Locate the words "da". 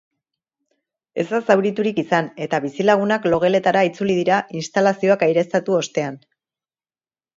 1.33-1.39